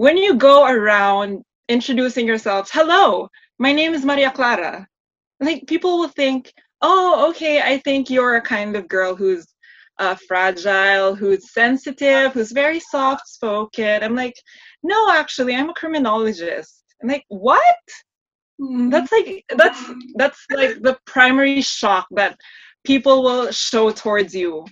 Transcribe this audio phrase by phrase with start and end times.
[0.00, 4.86] when you go around introducing yourselves, hello, my name is Maria Klara.
[5.40, 9.46] Like people will think, oh, okay, I think you're a kind of girl who's
[9.98, 14.02] uh, fragile, who's sensitive, who's very soft spoken.
[14.02, 14.32] I'm like,
[14.82, 16.82] no, actually, I'm a criminologist.
[17.02, 17.84] I'm like, what?
[18.58, 18.88] Mm-hmm.
[18.88, 22.40] That's like that's that's like the primary shock that
[22.84, 24.64] people will show towards you.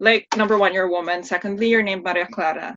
[0.00, 1.22] Like number one, you're a woman.
[1.22, 2.74] Secondly, you're named Maria Klara.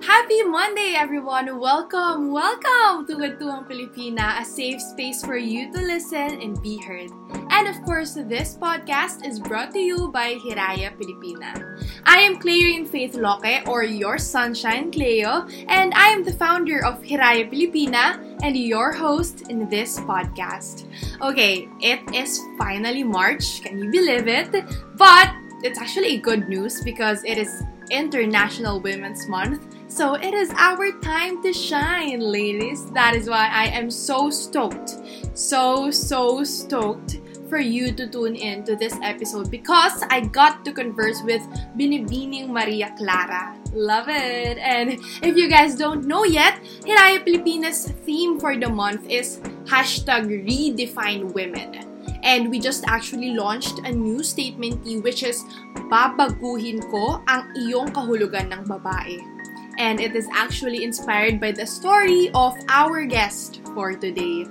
[0.00, 1.58] Happy Monday, everyone!
[1.58, 7.10] Welcome, welcome to Kwentuhang Pilipina, a safe space for you to listen and be heard.
[7.50, 11.50] And of course, this podcast is brought to you by Hiraya Pilipina.
[12.06, 17.02] I am Clearine Faith Loke, or your sunshine, Cleo, and I am the founder of
[17.02, 20.86] Hiraya Pilipina and your host in this podcast.
[21.20, 24.54] Okay, it is finally March, can you believe it?
[24.94, 25.34] But
[25.66, 27.50] it's actually good news because it is
[27.90, 32.86] International Women's Month so it is our time to shine, ladies.
[32.92, 35.00] That is why I am so stoked,
[35.32, 40.72] so, so stoked for you to tune in to this episode because I got to
[40.72, 41.40] converse with
[41.76, 43.56] Binibining Maria Clara.
[43.72, 44.58] Love it!
[44.58, 50.28] And if you guys don't know yet, Hiraya Pilipinas theme for the month is hashtag
[50.44, 51.84] redefine women.
[52.22, 55.44] And we just actually launched a new statement which is
[55.88, 59.37] Babaguhin ko ang iyong kahulugan ng babae
[59.78, 64.44] and it is actually inspired by the story of our guest for today.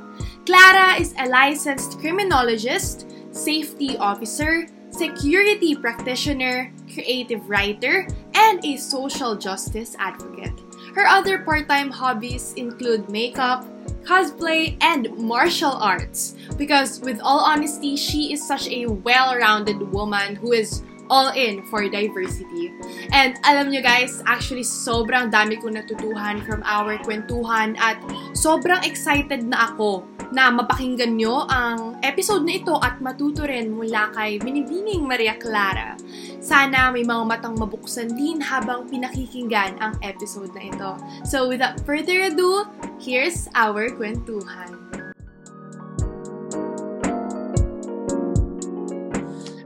[0.48, 9.96] Klara is a licensed criminologist, safety officer, security practitioner, creative writer, and a social justice
[10.00, 10.56] advocate.
[10.96, 13.68] Her other part time hobbies include makeup,
[14.04, 16.34] cosplay, and martial arts.
[16.58, 21.64] Because, with all honesty, she is such a well rounded woman who is all in
[21.68, 22.72] for diversity.
[23.12, 28.00] And alam nyo guys, actually sobrang dami ko natutuhan from our kwentuhan at
[28.36, 34.12] sobrang excited na ako na mapakinggan nyo ang episode na ito at matuto rin mula
[34.12, 35.96] kay Binibining Maria Clara.
[36.44, 40.92] Sana may mga matang mabuksan din habang pinakikinggan ang episode na ito.
[41.24, 42.68] So without further ado,
[43.00, 44.77] here's our kwentuhan.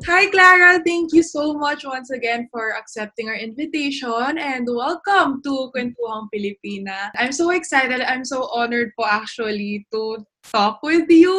[0.07, 0.81] Hi, Clara.
[0.83, 7.13] Thank you so much once again for accepting our invitation and welcome to Kwentuhang Pilipina.
[7.15, 8.01] I'm so excited.
[8.01, 11.35] I'm so honored po actually to talk with you.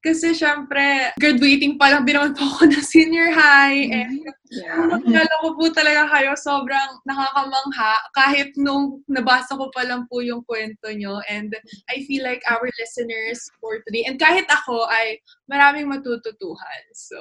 [0.00, 3.88] Kasi syempre, graduating pa lang din naman po ako ng senior high.
[3.88, 3.98] Mm-hmm.
[3.98, 5.28] And yeah.
[5.44, 7.92] ko po talaga kayo, sobrang nakakamangha.
[8.16, 11.20] Kahit nung nabasa ko pa lang po yung kwento nyo.
[11.28, 11.52] And
[11.92, 16.82] I feel like our listeners for today, and kahit ako, ay maraming matututuhan.
[16.96, 17.18] So,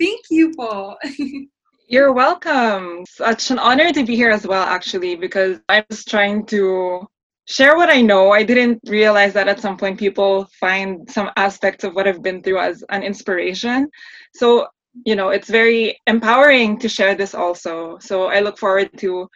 [0.00, 0.96] thank you po.
[1.86, 3.04] You're welcome.
[3.04, 7.04] Such an honor to be here as well, actually, because I was trying to
[7.46, 8.30] share what I know.
[8.30, 12.42] I didn't realize that at some point people find some aspects of what I've been
[12.42, 13.88] through as an inspiration.
[14.34, 14.66] So,
[15.04, 17.98] you know, it's very empowering to share this also.
[17.98, 19.28] So I look forward to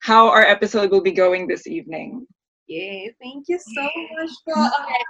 [0.00, 2.26] how our episode will be going this evening.
[2.66, 4.30] Yay, thank you so much.
[4.48, 5.04] Okay.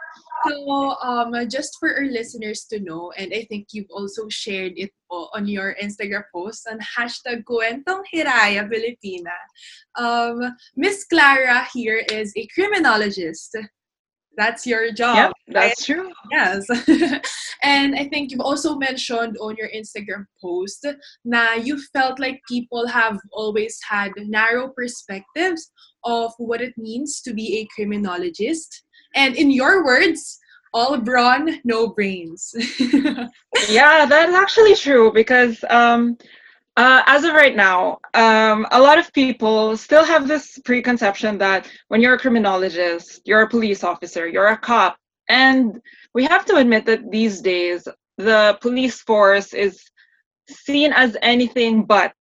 [0.48, 4.91] So, um, just for our listeners to know, and I think you've also shared it
[5.10, 9.38] on your Instagram post on hashtag Kwentong Hiraya Pilipina.
[9.94, 13.56] Um, Miss Klara here is a criminologist.
[14.36, 15.16] That's your job.
[15.16, 15.97] Yeah, that's right?
[15.97, 16.10] true.
[16.32, 16.66] Yes.
[17.62, 20.84] and I think you've also mentioned on your Instagram post
[21.26, 25.71] that you felt like people have always had narrow perspectives
[26.04, 28.84] of what it means to be a criminologist.
[29.15, 30.38] And in your words,
[30.72, 32.54] all brawn, no brains.
[33.69, 36.19] yeah, that's actually true because um,
[36.76, 41.70] uh, as of right now, um, a lot of people still have this preconception that
[41.88, 44.97] when you're a criminologist, you're a police officer, you're a cop.
[45.28, 45.81] And
[46.12, 47.86] we have to admit that these days,
[48.19, 49.81] the police force is
[50.48, 52.15] seen as anything but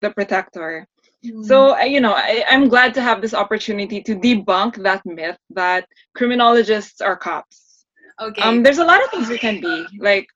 [0.00, 0.86] the protector.
[1.26, 1.44] Mm.
[1.44, 5.86] So, you know, I, I'm glad to have this opportunity to debunk that myth that
[6.14, 7.84] criminologists are cops.
[8.20, 8.42] Okay.
[8.42, 9.86] Um, there's a lot of things we can be.
[9.98, 10.26] Like,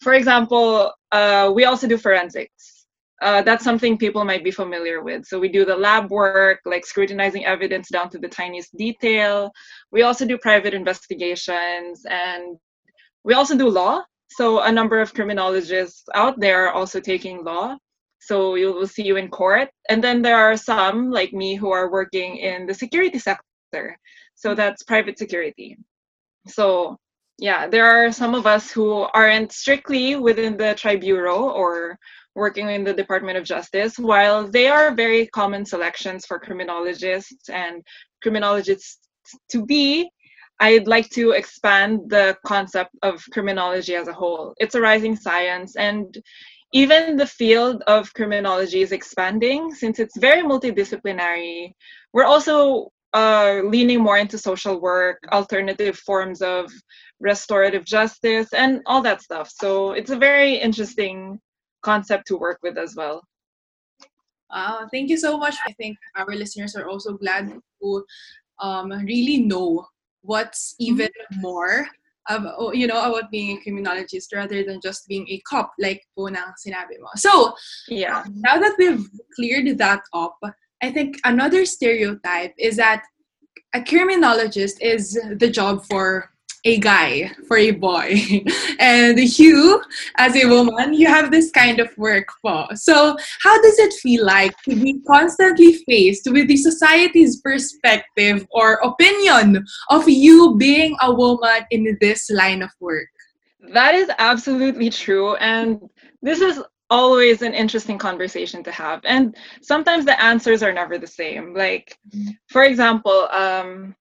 [0.00, 2.78] for example, uh, we also do forensics
[3.20, 5.24] uh, that's something people might be familiar with.
[5.26, 9.50] So we do the lab work, like scrutinizing evidence down to the tiniest detail.
[9.90, 12.56] We also do private investigations and
[13.24, 14.02] we also do law.
[14.30, 17.76] So a number of criminologists out there are also taking law.
[18.20, 19.70] So you will see you in court.
[19.88, 23.98] And then there are some like me who are working in the security sector.
[24.34, 25.76] So that's private security.
[26.46, 26.98] So
[27.38, 31.98] yeah, there are some of us who aren't strictly within the tribunal or
[32.34, 33.98] working in the Department of Justice.
[33.98, 37.82] While they are very common selections for criminologists and
[38.22, 38.98] criminologists
[39.50, 40.10] to be,
[40.60, 44.54] I'd like to expand the concept of criminology as a whole.
[44.58, 46.16] It's a rising science, and
[46.72, 51.72] even the field of criminology is expanding since it's very multidisciplinary.
[52.12, 56.70] We're also uh, leaning more into social work, alternative forms of
[57.20, 59.50] restorative justice, and all that stuff.
[59.50, 61.40] So it's a very interesting
[61.82, 63.22] concept to work with as well.
[64.50, 65.56] Wow, thank you so much.
[65.66, 68.04] I think our listeners are also glad to
[68.60, 69.86] um, really know
[70.22, 71.40] what's even mm-hmm.
[71.40, 71.88] more
[72.28, 76.02] of, oh, you know about being a criminologist rather than just being a cop like
[76.14, 77.08] po ng sinabi mo.
[77.16, 77.54] So,
[77.88, 78.20] yeah.
[78.20, 80.38] Um, now that we've cleared that up,
[80.82, 83.02] I think another stereotype is that
[83.74, 86.30] a criminologist is the job for
[86.64, 88.20] a guy, for a boy.
[88.80, 89.82] and you,
[90.16, 92.66] as a woman, you have this kind of work for.
[92.74, 98.74] So, how does it feel like to be constantly faced with the society's perspective or
[98.74, 103.08] opinion of you being a woman in this line of work?
[103.72, 105.36] That is absolutely true.
[105.36, 105.80] And
[106.22, 109.00] this is always an interesting conversation to have.
[109.04, 111.54] And sometimes the answers are never the same.
[111.54, 112.30] Like, mm-hmm.
[112.48, 113.94] for example, um,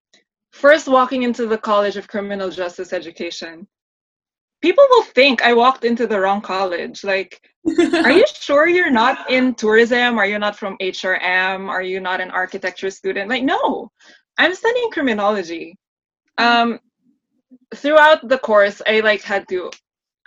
[0.57, 3.67] first walking into the College of Criminal Justice Education,
[4.61, 7.03] people will think I walked into the wrong college.
[7.03, 10.17] Like, are you sure you're not in tourism?
[10.17, 11.69] Are you not from HRM?
[11.69, 13.29] Are you not an architecture student?
[13.29, 13.91] Like, no,
[14.37, 15.77] I'm studying criminology.
[16.37, 16.79] Um,
[17.75, 19.71] throughout the course, I like had to,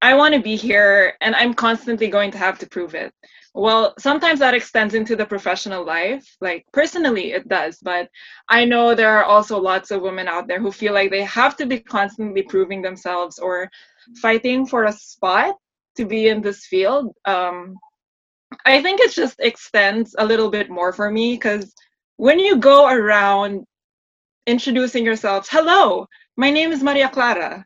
[0.03, 3.13] I want to be here, and I'm constantly going to have to prove it.
[3.53, 6.25] Well, sometimes that extends into the professional life.
[6.41, 7.79] Like personally, it does.
[7.83, 8.09] But
[8.49, 11.57] I know there are also lots of women out there who feel like they have
[11.57, 13.69] to be constantly proving themselves or
[14.23, 15.57] fighting for a spot
[15.97, 17.13] to be in this field.
[17.25, 17.75] Um,
[18.65, 21.75] I think it just extends a little bit more for me because
[22.17, 23.65] when you go around
[24.47, 26.07] introducing yourselves, hello,
[26.37, 27.65] my name is Maria Klara.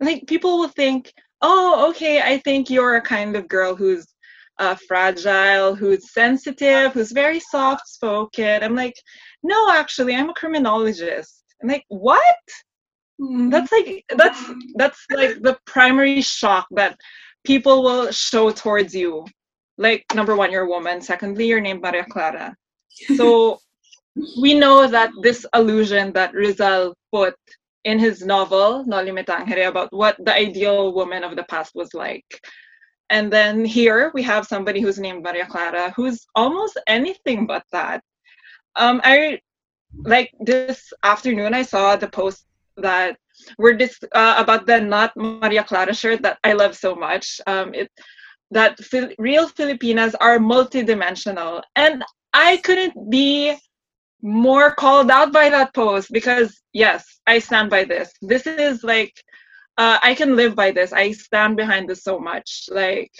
[0.00, 4.11] Like people will think, oh, okay, I think you're a kind of girl who's
[4.58, 8.62] uh, fragile, who's sensitive, who's very soft spoken.
[8.62, 8.94] I'm like,
[9.42, 11.44] no, actually, I'm a criminologist.
[11.62, 12.22] I'm like, what?
[13.20, 13.50] Mm-hmm.
[13.50, 16.96] That's like that's that's like the primary shock that
[17.44, 19.26] people will show towards you.
[19.78, 21.00] Like number one, you're a woman.
[21.00, 22.54] Secondly, you're named Maria Klara.
[23.16, 23.58] So
[24.40, 27.34] we know that this illusion that Rizal put
[27.84, 31.94] in his novel Noli Me Tangere about what the ideal woman of the past was
[31.94, 32.24] like
[33.10, 38.02] and then here we have somebody who's named Maria Klara, who's almost anything but that.
[38.76, 39.40] Um, I
[40.04, 41.54] like this afternoon.
[41.54, 42.46] I saw the post
[42.76, 43.16] that
[43.58, 47.40] we're dis- uh, about the not Maria Clara shirt that I love so much.
[47.46, 47.90] Um, it
[48.50, 53.56] that Fil- real Filipinas are multidimensional, and I couldn't be
[54.22, 58.12] more called out by that post because yes, I stand by this.
[58.22, 59.12] This is like
[59.78, 60.92] uh, I can live by this.
[60.92, 62.68] I stand behind this so much.
[62.70, 63.12] Like,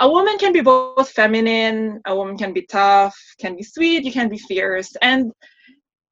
[0.00, 4.12] a woman can be both feminine, a woman can be tough, can be sweet, you
[4.12, 4.94] can be fierce.
[5.02, 5.32] And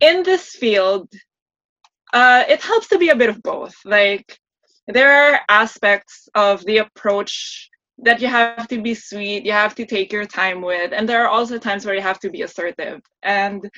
[0.00, 1.08] in this field,
[2.12, 3.74] uh, it helps to be a bit of both.
[3.84, 4.38] Like,
[4.88, 7.68] there are aspects of the approach
[7.98, 11.24] that you have to be sweet, you have to take your time with, and there
[11.24, 13.00] are also times where you have to be assertive.
[13.22, 13.68] And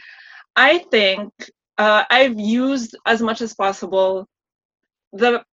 [0.56, 1.32] I think
[1.78, 4.26] uh, I've used as much as possible
[5.12, 5.44] the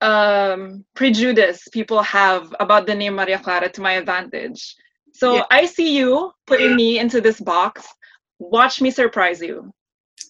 [0.00, 4.74] um, prejudice people have about the name Maria Clara to my advantage.
[5.12, 5.44] So yeah.
[5.50, 7.86] I see you putting me into this box.
[8.38, 9.72] Watch me surprise you.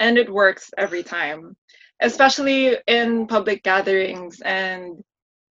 [0.00, 1.56] And it works every time,
[2.00, 5.02] especially in public gatherings and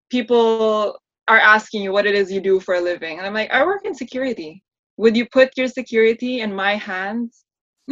[0.09, 3.17] people are asking you what it is you do for a living.
[3.17, 4.63] And I'm like, I work in security.
[4.97, 7.43] Would you put your security in my hands?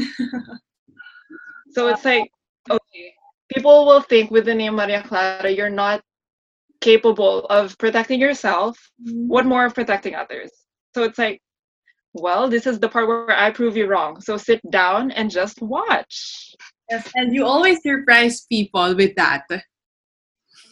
[1.72, 2.30] so it's like,
[2.70, 3.14] okay,
[3.54, 6.02] people will think with the name Maria Clara, you're not
[6.82, 8.78] capable of protecting yourself.
[9.02, 9.28] Mm-hmm.
[9.28, 10.52] What more of protecting others?
[10.94, 11.42] So it's like,
[12.14, 14.22] well, this is the part where I prove you wrong.
[14.22, 16.56] So sit down and just watch.
[16.90, 19.46] Yes, and you always surprise people with that.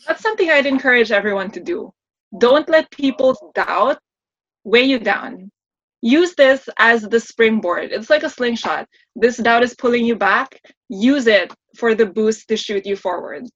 [0.08, 1.92] That's something I'd encourage everyone to do.
[2.38, 3.98] Don't let people's doubt
[4.64, 5.52] weigh you down.
[6.02, 7.92] Use this as the springboard.
[7.92, 8.88] It's like a slingshot.
[9.16, 10.60] This doubt is pulling you back.
[10.90, 13.48] Use it for the boost to shoot you forward.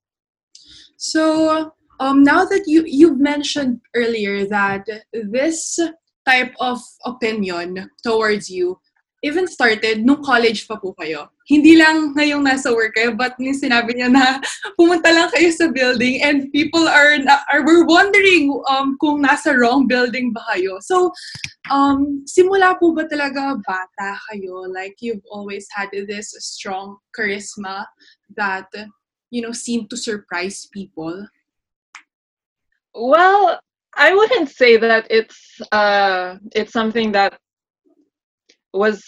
[0.96, 5.78] So, um, now that you you've mentioned earlier that this
[6.26, 8.78] type of opinion towards you
[9.26, 11.26] even started nung college pa po kayo.
[11.50, 14.38] Hindi lang ngayong nasa work kayo, but yung sinabi niya na
[14.78, 17.18] pumunta lang kayo sa building and people are,
[17.50, 20.78] are were wondering um, kung nasa wrong building ba kayo.
[20.78, 21.10] So,
[21.74, 24.70] um, simula po ba talaga bata kayo?
[24.70, 27.90] Like, you've always had this strong charisma
[28.38, 28.70] that,
[29.34, 31.26] you know, seemed to surprise people?
[32.94, 33.58] Well,
[33.96, 37.40] I wouldn't say that it's uh, it's something that
[38.76, 39.04] was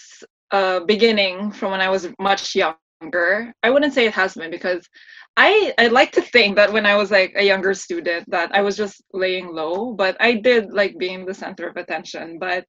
[0.51, 3.53] uh, beginning from when I was much younger.
[3.63, 4.87] I wouldn't say it has been because
[5.37, 8.61] I I like to think that when I was like a younger student that I
[8.61, 12.39] was just laying low, but I did like being the center of attention.
[12.39, 12.65] But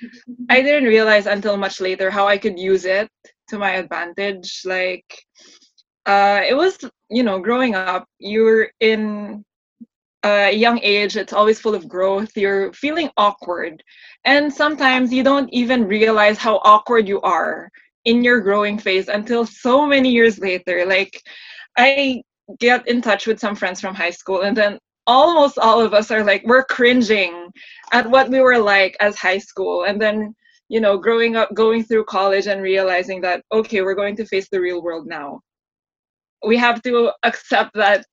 [0.50, 3.08] I didn't realize until much later how I could use it
[3.50, 4.62] to my advantage.
[4.64, 5.04] Like
[6.06, 6.78] uh, it was
[7.10, 9.44] you know growing up, you're in
[10.24, 12.36] a young age, it's always full of growth.
[12.36, 13.82] You're feeling awkward.
[14.24, 17.70] And sometimes you don't even realize how awkward you are
[18.06, 20.86] in your growing phase until so many years later.
[20.86, 21.20] Like,
[21.76, 22.22] I
[22.58, 26.10] get in touch with some friends from high school, and then almost all of us
[26.10, 27.50] are like, we're cringing
[27.92, 29.84] at what we were like as high school.
[29.84, 30.34] And then,
[30.68, 34.48] you know, growing up, going through college, and realizing that, okay, we're going to face
[34.50, 35.40] the real world now.
[36.46, 38.06] We have to accept that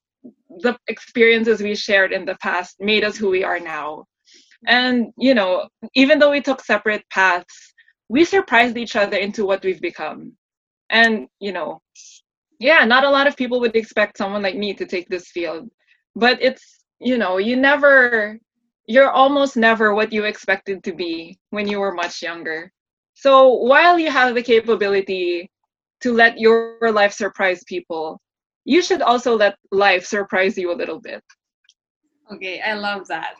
[0.59, 4.05] the experiences we shared in the past made us who we are now.
[4.67, 7.73] And, you know, even though we took separate paths,
[8.09, 10.33] we surprised each other into what we've become.
[10.89, 11.81] And, you know,
[12.59, 15.69] yeah, not a lot of people would expect someone like me to take this field.
[16.15, 18.37] But it's, you know, you never,
[18.85, 22.71] you're almost never what you expected to be when you were much younger.
[23.13, 25.49] So while you have the capability
[26.01, 28.19] to let your life surprise people,
[28.65, 31.23] you should also let life surprise you a little bit.
[32.33, 33.35] Okay, I love that.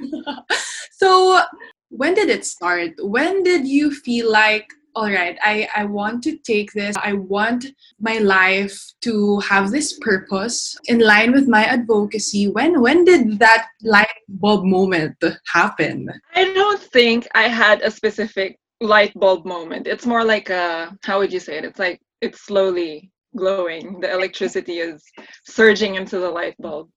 [0.92, 1.40] so,
[1.88, 2.92] when did it start?
[2.98, 7.66] When did you feel like, all right, I, I want to take this, I want
[8.00, 12.48] my life to have this purpose in line with my advocacy?
[12.48, 15.16] When when did that light bulb moment
[15.46, 16.10] happen?
[16.34, 19.86] I don't think I had a specific light bulb moment.
[19.86, 21.64] It's more like a how would you say it?
[21.64, 24.00] It's like it's slowly glowing.
[24.00, 25.02] The electricity is
[25.44, 26.88] surging into the light bulb.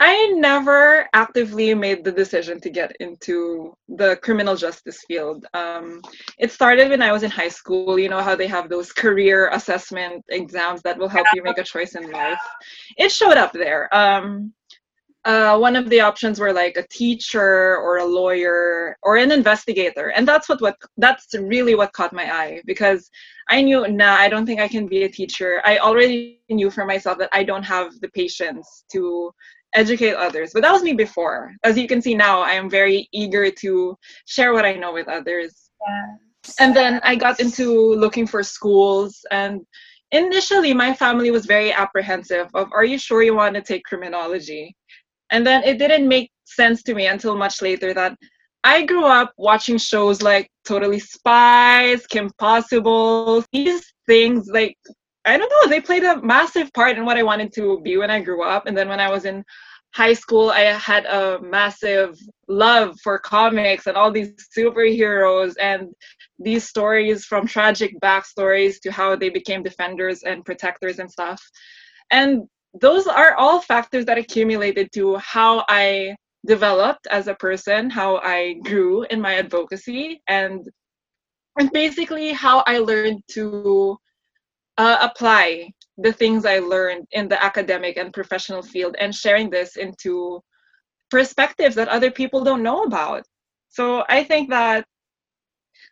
[0.00, 5.44] I never actively made the decision to get into the criminal justice field.
[5.54, 6.02] Um,
[6.38, 7.98] it started when I was in high school.
[7.98, 11.64] You know how they have those career assessment exams that will help you make a
[11.64, 12.38] choice in life.
[12.96, 13.92] It showed up there.
[13.92, 14.52] Um,
[15.28, 20.08] uh, one of the options were like a teacher or a lawyer or an investigator.
[20.16, 23.10] And that's what what that's really what caught my eye because
[23.50, 25.60] i knew nah i don't think i can be a teacher.
[25.64, 29.30] I already knew for myself that i don't have the patience to
[29.74, 30.52] educate others.
[30.54, 31.52] But that was me before.
[31.62, 33.70] As you can see now i am very eager to
[34.24, 35.52] share what i know with others.
[35.86, 36.54] Yes.
[36.62, 37.66] and then i got into
[38.04, 39.60] looking for schools and
[40.12, 44.74] initially my family was very apprehensive of are you sure you want to take criminology
[45.30, 48.16] and then it didn't make sense to me until much later that
[48.64, 54.76] I grew up watching shows like Totally Spies, Kim Possible, these things like
[55.24, 58.10] I don't know, they played a massive part in what I wanted to be when
[58.10, 58.66] I grew up.
[58.66, 59.44] And then when I was in
[59.94, 62.18] high school, I had a massive
[62.48, 65.88] love for comics and all these superheroes and
[66.38, 71.42] these stories from tragic backstories to how they became defenders and protectors and stuff.
[72.10, 72.48] And
[72.80, 76.16] those are all factors that accumulated to how I
[76.46, 80.66] developed as a person, how I grew in my advocacy, and
[81.58, 83.98] and basically how I learned to
[84.76, 89.76] uh, apply the things I learned in the academic and professional field and sharing this
[89.76, 90.40] into
[91.10, 93.24] perspectives that other people don't know about.
[93.68, 94.84] So I think that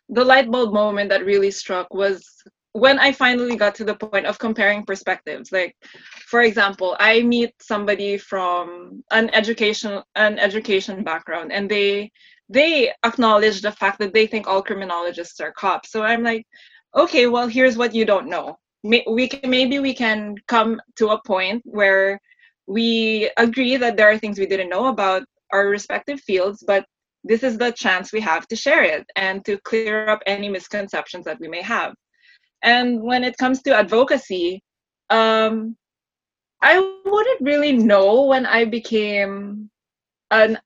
[0.09, 2.25] the light bulb moment that really struck was
[2.73, 5.75] when I finally got to the point of comparing perspectives, like
[6.27, 12.11] for example, I meet somebody from an education an education background and they
[12.49, 15.91] they acknowledge the fact that they think all criminologists are cops.
[15.91, 16.45] So I'm like,
[16.95, 18.57] okay, well here's what you don't know.
[18.83, 22.19] We can maybe we can come to a point where
[22.67, 26.85] we agree that there are things we didn't know about our respective fields, but
[27.23, 31.25] this is the chance we have to share it and to clear up any misconceptions
[31.25, 31.93] that we may have.
[32.63, 34.63] And when it comes to advocacy,
[35.09, 35.75] um,
[36.61, 39.69] I wouldn't really know when I became
[40.31, 40.57] an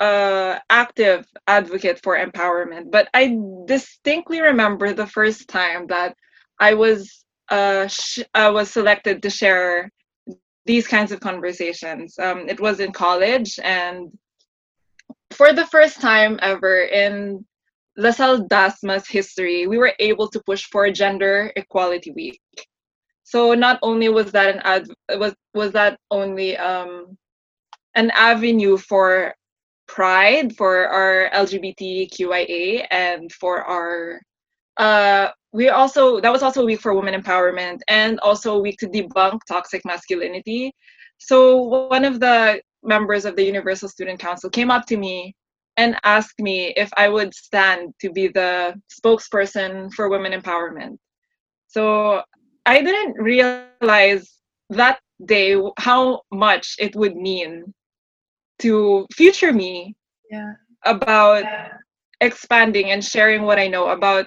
[0.00, 6.14] uh, active advocate for empowerment, but I distinctly remember the first time that
[6.60, 9.90] I was uh, sh- I was selected to share
[10.66, 12.18] these kinds of conversations.
[12.18, 14.10] Um, it was in college, and
[15.32, 17.44] for the first time ever in
[17.98, 22.40] LaSalle DASMA's history, we were able to push for Gender Equality Week.
[23.24, 24.88] So not only was that an ad
[25.18, 27.18] was was that only um,
[27.94, 29.34] an avenue for
[29.88, 34.22] pride for our LGBTQIA and for our
[34.76, 38.78] uh, we also that was also a week for women empowerment and also a week
[38.78, 40.72] to debunk toxic masculinity.
[41.18, 41.56] So
[41.90, 45.34] one of the members of the Universal Student Council came up to me
[45.78, 50.98] and asked me if I would stand to be the spokesperson for women empowerment.
[51.68, 52.22] So
[52.66, 55.24] I didn't realize that day
[55.78, 57.74] how much it would mean
[58.60, 59.94] to future me
[60.30, 60.52] Yeah.
[60.84, 61.44] about
[62.20, 64.26] expanding and sharing what I know about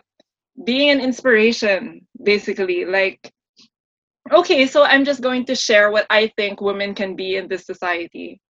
[0.66, 2.86] being an inspiration, basically.
[2.86, 3.20] Like,
[4.32, 7.66] okay, so I'm just going to share what I think women can be in this
[7.66, 8.42] society.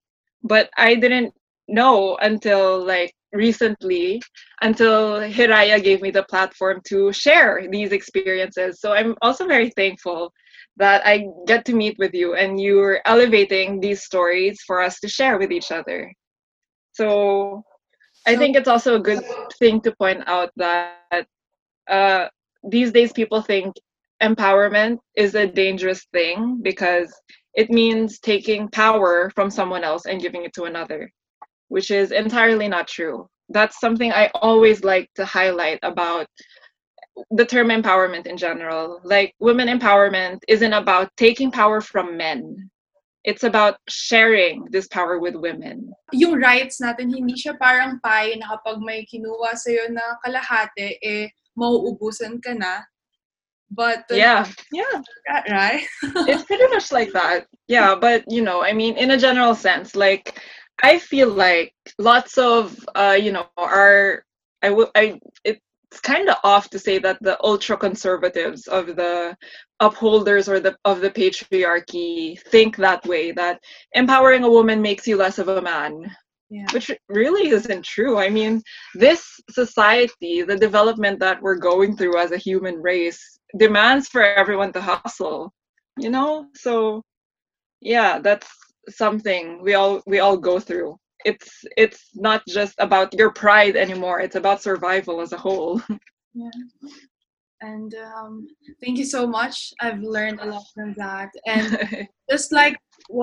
[0.44, 1.34] But I didn't
[1.68, 4.22] know until like recently,
[4.62, 8.80] until Hiraya gave me the platform to share these experiences.
[8.82, 10.34] So I'm also very thankful
[10.78, 15.08] that I get to meet with you and you're elevating these stories for us to
[15.08, 16.12] share with each other.
[16.94, 17.64] So
[18.28, 19.24] I think it's also a good
[19.60, 21.26] thing to point out that
[21.90, 22.28] uh,
[22.64, 23.76] these days people think
[24.22, 27.12] empowerment is a dangerous thing because
[27.56, 31.12] it means taking power from someone else and giving it to another,
[31.72, 33.30] which is entirely not true.
[33.48, 36.28] That's something I always like to highlight about
[37.32, 39.00] the term empowerment in general.
[39.06, 42.70] Like, women empowerment isn't about taking power from men,
[43.24, 45.94] it's about sharing this power with women.
[46.12, 51.32] Yung rights natin, hindi siya parang pie na kapag may kinuha sa'yo na kalahati, eh,
[51.56, 52.84] mauubusan ka na.
[53.72, 54.44] But, uh, Yeah,
[54.76, 55.00] yeah.
[55.48, 55.88] right?
[56.28, 57.48] it's pretty much like that.
[57.72, 60.36] Yeah, but you know, I mean, in a general sense, like
[60.84, 64.24] I feel like lots of uh, you know, our
[64.62, 69.36] I will I it's kind of off to say that the ultra conservatives of the
[69.80, 73.60] upholders or the of the patriarchy think that way that
[73.94, 76.04] empowering a woman makes you less of a man
[76.50, 76.68] Yeah.
[76.72, 78.18] which really isn't true.
[78.18, 78.62] I mean,
[78.96, 84.72] this society, the development that we're going through as a human race, demands for everyone
[84.74, 85.54] to hustle.
[85.98, 87.04] You know, so
[87.82, 88.48] yeah, that's
[88.90, 90.98] something we all we all go through.
[91.26, 94.20] It's it's not just about your pride anymore.
[94.22, 95.82] It's about survival as a whole.
[96.34, 96.50] yeah
[97.62, 98.48] And um,
[98.84, 99.72] thank you so much.
[99.80, 101.30] I've learned a lot from that.
[101.46, 102.76] And just like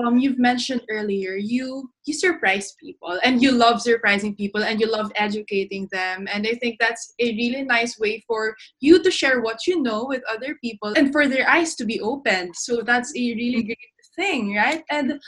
[0.05, 4.89] um, you've mentioned earlier, you you surprise people and you love surprising people and you
[4.89, 6.27] love educating them.
[6.31, 10.05] And I think that's a really nice way for you to share what you know
[10.05, 12.55] with other people and for their eyes to be opened.
[12.55, 14.83] So that's a really great thing, right?
[14.89, 15.19] And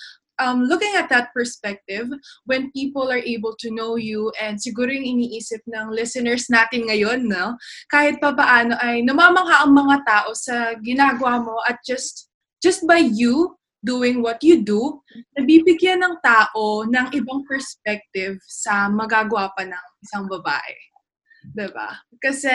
[0.42, 2.10] um, looking at that perspective,
[2.50, 7.30] when people are able to know you and siguro yung iniisip ng listeners natin ngayon,
[7.30, 7.54] no?
[7.94, 12.98] kahit pa paano ay namamangha ang mga tao sa ginagawa mo at just just by
[12.98, 13.54] you
[13.86, 15.02] doing what you do,
[15.38, 20.78] nabibigyan ng tao ng ibang perspective sa magagawa pa ng isang babae.
[21.58, 21.98] Diba?
[22.22, 22.54] Kasi,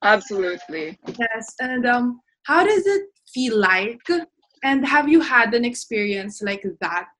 [0.00, 0.96] Absolutely.
[1.20, 4.00] yes, and um, how does it feel like?
[4.62, 7.10] And have you had an experience like that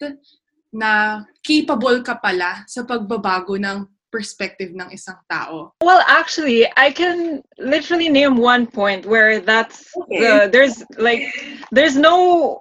[0.73, 5.73] na capable ka pala sa pagbabago ng perspective ng isang tao?
[5.83, 10.21] Well, actually, I can literally name one point where that's Okay.
[10.21, 11.27] the there's like
[11.73, 12.61] there's no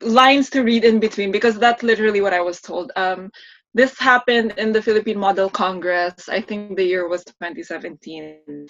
[0.00, 2.90] lines to read in between because that's literally what I was told.
[2.96, 3.30] Um,
[3.74, 6.28] this happened in the Philippine Model Congress.
[6.28, 8.68] I think the year was 2017.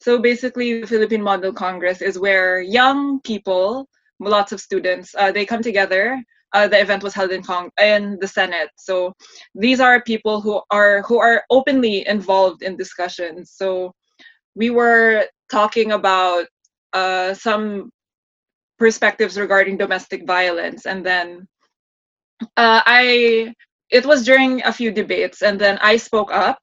[0.00, 3.88] So basically, the Philippine Model Congress is where young people,
[4.20, 6.22] lots of students, uh, they come together.
[6.52, 8.70] Uh, the event was held in Cong- in the Senate.
[8.76, 9.14] So
[9.54, 13.52] these are people who are who are openly involved in discussions.
[13.54, 13.94] So
[14.54, 16.46] we were talking about
[16.92, 17.90] uh, some
[18.78, 21.46] perspectives regarding domestic violence, and then
[22.56, 23.54] uh, I
[23.90, 26.58] it was during a few debates, and then I spoke up,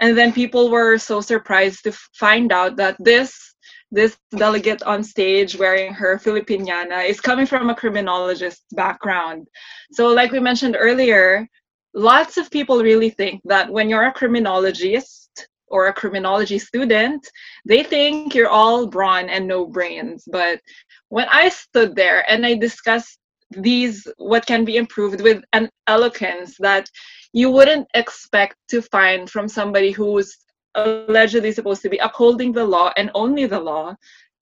[0.00, 3.53] and then people were so surprised to find out that this
[3.94, 9.46] this delegate on stage wearing her Filipiniana is coming from a criminologist background.
[9.92, 11.46] So, like we mentioned earlier,
[11.94, 17.26] lots of people really think that when you're a criminologist or a criminology student,
[17.64, 20.24] they think you're all brawn and no brains.
[20.30, 20.60] But
[21.08, 23.18] when I stood there and I discussed
[23.50, 26.88] these, what can be improved with an eloquence that
[27.32, 30.36] you wouldn't expect to find from somebody who's
[30.74, 33.94] allegedly supposed to be upholding the law and only the law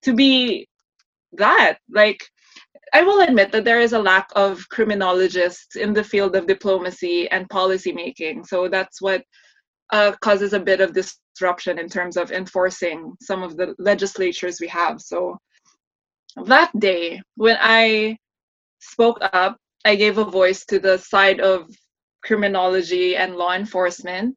[0.02, 0.68] to be
[1.32, 2.28] that like
[2.92, 7.28] i will admit that there is a lack of criminologists in the field of diplomacy
[7.30, 9.22] and policy making so that's what
[9.92, 14.68] uh, causes a bit of disruption in terms of enforcing some of the legislatures we
[14.68, 15.00] have.
[15.00, 15.38] So
[16.46, 18.16] that day, when I
[18.80, 21.68] spoke up, I gave a voice to the side of
[22.24, 24.36] criminology and law enforcement.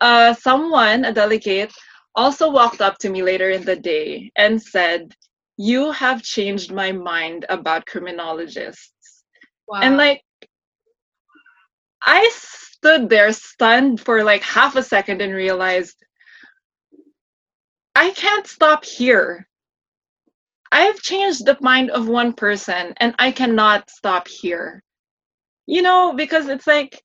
[0.00, 1.72] Uh, someone, a delegate,
[2.14, 5.14] also walked up to me later in the day and said,
[5.56, 9.24] You have changed my mind about criminologists.
[9.66, 9.80] Wow.
[9.82, 10.22] And like,
[12.02, 15.96] I stood there stunned for like half a second and realized
[17.94, 19.48] I can't stop here.
[20.70, 24.82] I've changed the mind of one person and I cannot stop here.
[25.66, 27.02] You know, because it's like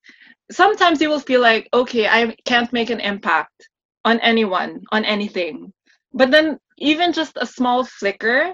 [0.51, 3.69] sometimes you will feel like, okay, I can't make an impact
[4.06, 5.73] on anyone, on anything.
[6.13, 8.53] But then even just a small flicker,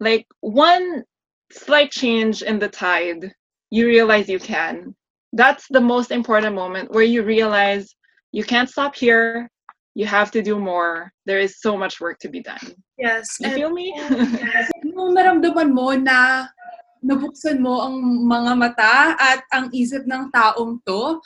[0.00, 1.04] like one
[1.52, 3.32] slight change in the tide,
[3.70, 4.94] you realize you can.
[5.32, 7.94] That's the most important moment where you realize
[8.32, 9.50] you can't stop here.
[9.94, 11.12] You have to do more.
[11.26, 12.74] There is so much work to be done.
[12.98, 13.26] Yes.
[13.40, 13.92] You feel me?
[13.98, 14.70] yes.
[14.82, 16.46] Nung naramdaman mo na
[17.04, 21.20] nabuksan mo ang mga mata at ang isip ng taong to,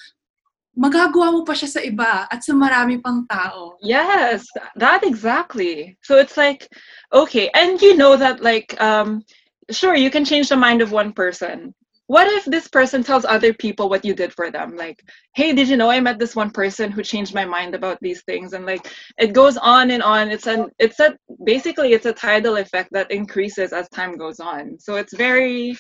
[0.78, 3.78] magagawa mo pa siya sa iba at sa marami pang tao.
[3.82, 4.46] Yes,
[4.78, 5.98] that exactly.
[6.02, 6.66] So it's like,
[7.14, 9.22] okay, and you know that like, um,
[9.70, 11.74] sure, you can change the mind of one person.
[12.08, 14.76] What if this person tells other people what you did for them?
[14.76, 17.98] Like, hey, did you know I met this one person who changed my mind about
[18.00, 18.54] these things?
[18.54, 20.30] And like, it goes on and on.
[20.30, 24.78] It's an, it's a, basically, it's a tidal effect that increases as time goes on.
[24.80, 25.76] So it's very,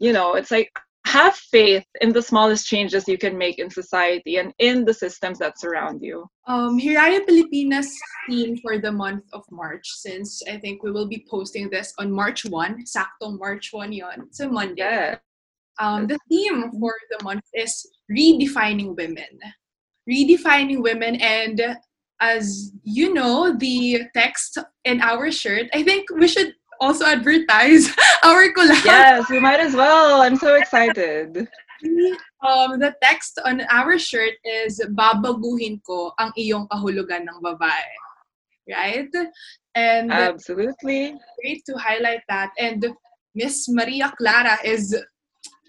[0.00, 0.72] you know, it's like
[1.06, 5.38] have faith in the smallest changes you can make in society and in the systems
[5.38, 6.28] that surround you.
[6.48, 7.90] Um, Hiraya Pilipinas
[8.28, 12.10] theme for the month of March, since I think we will be posting this on
[12.10, 14.82] March 1, sakto March 1 yon, it's a Monday.
[14.82, 15.16] Yeah.
[15.78, 19.38] Um, the theme for the month is redefining women.
[20.08, 21.76] Redefining women and
[22.20, 27.88] as you know, the text in our shirt, I think we should also advertise
[28.24, 28.84] our collab.
[28.84, 30.22] Yes, we might as well.
[30.22, 31.48] I'm so excited.
[32.40, 37.92] Um, the text on our shirt is babaguhin ko ang iyong kahulugan ng babae.
[38.68, 39.12] Right?
[39.74, 42.52] And absolutely great to highlight that.
[42.56, 42.84] And
[43.34, 44.96] Miss Maria Klara is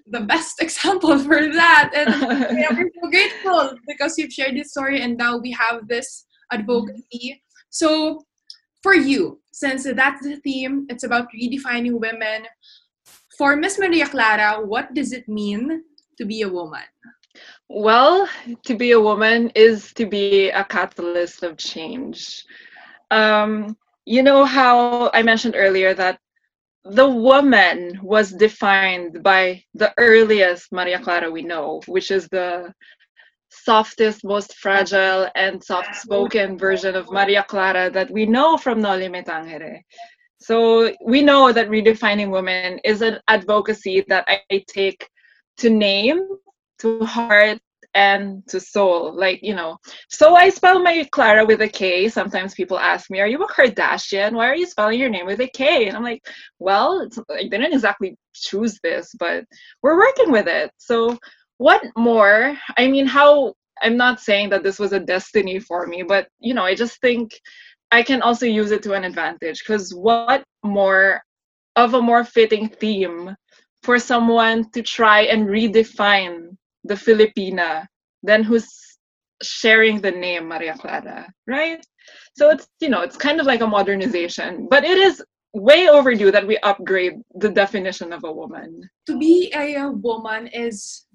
[0.07, 1.91] the best example for that.
[1.95, 2.09] And
[2.77, 7.41] we're so grateful because you've shared this story and now we have this advocacy.
[7.69, 8.25] So
[8.83, 12.45] for you, since that's the theme, it's about redefining women.
[13.37, 15.83] For Miss Maria Klara, what does it mean
[16.17, 16.83] to be a woman?
[17.69, 18.27] Well,
[18.65, 22.43] to be a woman is to be a catalyst of change.
[23.09, 26.19] Um, you know how I mentioned earlier that
[26.83, 32.73] the woman was defined by the earliest Maria Clara we know, which is the
[33.49, 39.09] softest, most fragile, and soft spoken version of Maria Clara that we know from Noli
[39.09, 39.81] Me Tangere.
[40.39, 45.07] So we know that redefining women is an advocacy that I take
[45.57, 46.27] to name,
[46.79, 47.59] to heart,
[47.93, 49.13] and to soul.
[49.13, 49.77] Like, you know,
[50.09, 52.09] so I spell my Klara with a K.
[52.09, 54.33] Sometimes people ask me, Are you a Kardashian?
[54.33, 55.87] Why are you spelling your name with a K?
[55.87, 56.25] And I'm like,
[56.59, 59.43] Well, I didn't exactly choose this, but
[59.83, 60.71] we're working with it.
[60.77, 61.17] So
[61.57, 62.57] what more?
[62.77, 66.53] I mean, how I'm not saying that this was a destiny for me, but you
[66.53, 67.31] know, I just think
[67.91, 71.21] I can also use it to an advantage because what more
[71.75, 73.35] of a more fitting theme
[73.83, 77.85] for someone to try and redefine the Filipina
[78.23, 78.69] then who's
[79.41, 81.83] sharing the name Maria Clara, right?
[82.35, 86.31] So it's you know, it's kind of like a modernization, but it is way overdue
[86.31, 88.89] that we upgrade the definition of a woman.
[89.07, 91.05] To be a woman is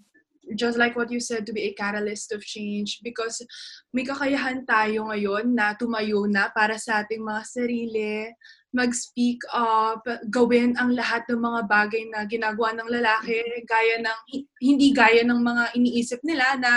[0.55, 3.43] just like what you said, to be a catalyst of change because
[3.91, 8.31] may kakayahan tayo ngayon na tumayo na para sa ating mga sarili,
[8.77, 14.19] mag-speak up, gawin ang lahat ng mga bagay na ginagawa ng lalaki, gaya ng,
[14.61, 16.73] hindi gaya ng mga iniisip nila na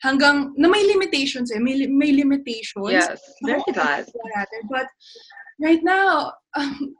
[0.00, 2.94] hanggang, na may limitations eh, may, may limitations.
[2.94, 4.06] Yes, very that.
[4.70, 4.86] But
[5.58, 6.94] right now, um,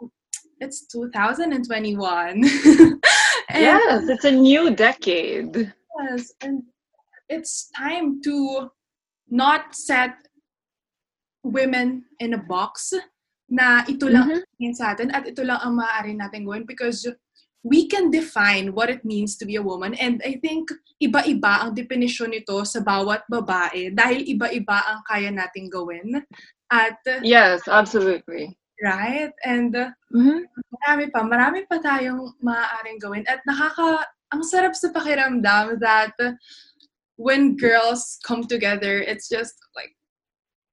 [0.59, 2.43] it's 2021.
[3.55, 5.73] yes, it's a new decade.
[6.01, 6.63] Yes, and
[7.29, 8.71] it's time to
[9.31, 10.15] not set
[11.45, 12.93] women in a box
[13.49, 14.73] na ito lang mm-hmm.
[14.73, 17.05] sa atin at ito lang ang maaari natin gawin because
[17.65, 21.77] we can define what it means to be a woman and I think iba-iba ang
[21.77, 26.25] definition nito sa bawat babae dahil iba-iba ang kaya nating gawin
[26.73, 28.57] at Yes, absolutely.
[28.81, 29.31] Right?
[29.45, 30.41] And mm-hmm.
[30.73, 34.03] marami pa, marami pa tayong maaaring gawin at nakaka
[34.35, 36.15] ang sarap sa pakiramdam that
[37.17, 39.95] when girls come together, it's just like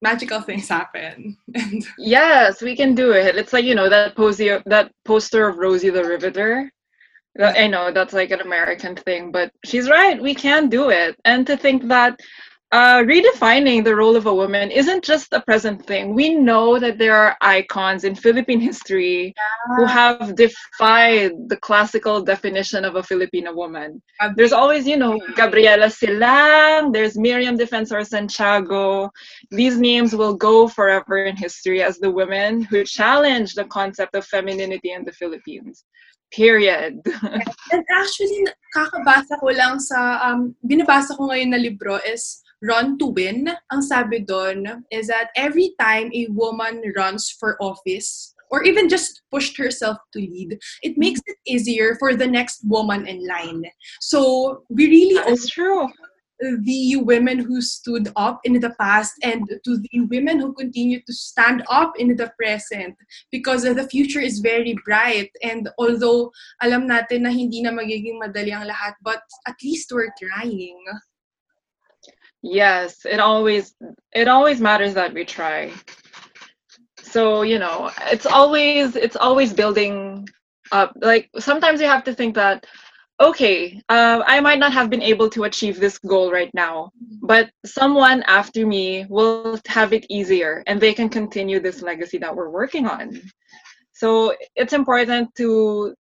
[0.02, 1.38] magical things happen.
[1.98, 3.38] Yes, we can do it.
[3.38, 6.72] It's like you know that poster that poster of Rosie the Riveter.
[7.40, 10.22] I know that's like an American thing, but she's right.
[10.22, 11.16] We can do it.
[11.24, 12.20] And to think that
[12.72, 16.14] uh, redefining the role of a woman isn't just a present thing.
[16.16, 19.76] We know that there are icons in Philippine history yeah.
[19.76, 24.02] who have defied the classical definition of a Filipino woman.
[24.38, 29.10] There's always, you know, Gabriela Silang, there's Miriam Defensor Santiago.
[29.50, 34.26] These names will go forever in history as the women who challenged the concept of
[34.26, 35.84] femininity in the Philippines.
[36.32, 37.02] Period.
[37.74, 43.10] and actually, kakabasa ko lang sa, um, binabasa ko ngayon na libro is Run to
[43.10, 48.90] Win, ang sabi doon is that every time a woman runs for office or even
[48.90, 53.64] just pushed herself to lead, it makes it easier for the next woman in line.
[54.00, 55.90] So we really That's true.
[56.42, 61.14] The women who stood up in the past and to the women who continue to
[61.14, 62.96] stand up in the present
[63.32, 68.50] because the future is very bright and although alam natin na hindi na magiging madali
[68.50, 70.82] ang lahat but at least we're trying.
[72.44, 73.76] Yes, it always
[74.14, 75.72] it always matters that we try.
[77.04, 80.28] So, you know, it's always it's always building
[80.72, 80.94] up.
[81.02, 82.66] Like sometimes you have to think that
[83.20, 87.52] okay, uh, I might not have been able to achieve this goal right now, but
[87.66, 92.50] someone after me will have it easier and they can continue this legacy that we're
[92.50, 93.22] working on.
[93.94, 95.94] So it's important to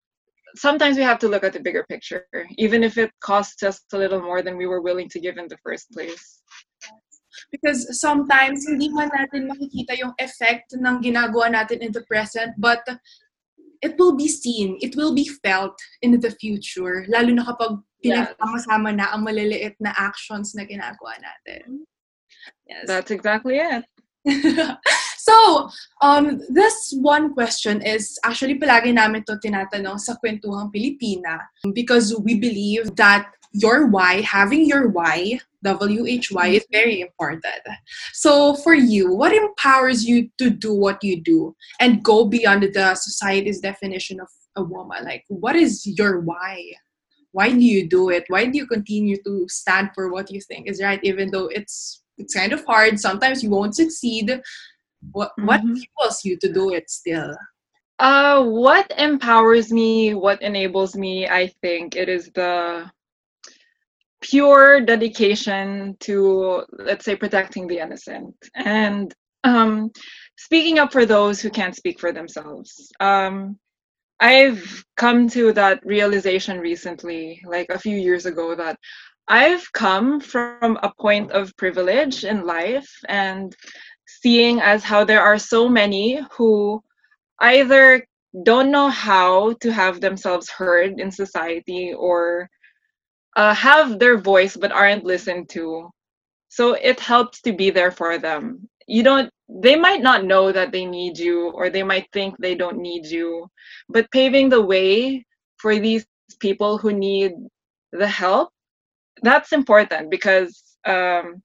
[0.56, 2.26] sometimes we have to look at the bigger picture,
[2.58, 5.48] even if it costs us a little more than we were willing to give in
[5.48, 6.42] the first place.
[7.52, 12.84] Because sometimes hindi man natin makikita yung effect ng ginagawa natin in the present, but
[13.82, 18.94] it will be seen, it will be felt in the future, lalo na kapag pinagsama-sama
[18.94, 21.86] na ang maliliit na actions na ginagawa natin.
[22.68, 22.86] Yes.
[22.88, 23.86] That's exactly it.
[25.18, 25.70] So,
[26.02, 31.42] um, this one question is actually palagi namin to tinatanong sa Kwentuhang Pilipina
[31.74, 37.62] because we believe that your why, having your why, WHY, is very important.
[38.14, 42.96] So, for you, what empowers you to do what you do and go beyond the
[42.96, 45.04] society's definition of a woman?
[45.04, 46.74] Like, what is your why?
[47.32, 48.26] Why do you do it?
[48.28, 52.04] Why do you continue to stand for what you think is right, even though it's
[52.18, 53.00] it's kind of hard.
[53.00, 54.42] Sometimes you won't succeed.
[55.12, 55.46] What mm-hmm.
[55.48, 57.36] what enables you to do it still?
[58.00, 62.90] Uh, what empowers me, what enables me, I think it is the
[64.22, 69.92] pure dedication to, let's say, protecting the innocent and um,
[70.36, 72.92] speaking up for those who can't speak for themselves.
[73.00, 73.60] Um,
[74.20, 78.78] I've come to that realization recently, like a few years ago, that
[79.32, 83.56] I've come from a point of privilege in life and
[84.06, 86.84] seeing as how there are so many who
[87.40, 88.06] either
[88.44, 92.50] don't know how to have themselves heard in society or
[93.38, 95.90] uh, have their voice but aren't listened to.
[96.50, 98.68] So it helps to be there for them.
[98.86, 102.56] You don't, they might not know that they need you or they might think they
[102.56, 103.48] don't need you,
[103.88, 106.06] but paving the way for these
[106.42, 107.32] people who need
[107.94, 108.52] the help
[109.22, 111.42] that's important because um,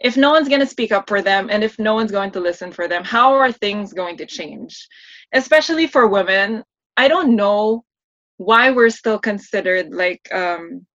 [0.00, 2.40] if no one's going to speak up for them and if no one's going to
[2.40, 4.88] listen for them, how are things going to change?
[5.32, 6.64] Especially for women,
[6.96, 7.84] I don't know
[8.38, 10.86] why we're still considered like um,